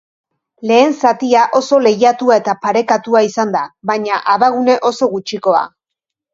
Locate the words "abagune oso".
4.37-5.15